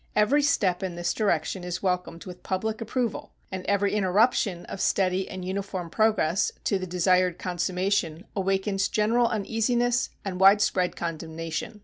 Every 0.15 0.41
step 0.41 0.81
in 0.81 0.95
this 0.95 1.13
direction 1.13 1.63
is 1.63 1.83
welcomed 1.83 2.25
with 2.25 2.41
public 2.41 2.81
approval, 2.81 3.33
and 3.51 3.63
every 3.67 3.93
interruption 3.93 4.65
of 4.65 4.81
steady 4.81 5.29
and 5.29 5.45
uniform 5.45 5.91
progress 5.91 6.51
to 6.63 6.79
the 6.79 6.87
desired 6.87 7.37
consummation 7.37 8.25
awakens 8.35 8.87
general 8.87 9.27
uneasiness 9.27 10.09
and 10.25 10.39
widespread 10.39 10.95
condemnation. 10.95 11.79